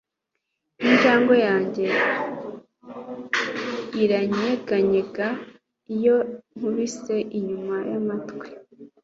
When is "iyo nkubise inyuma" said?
5.95-7.75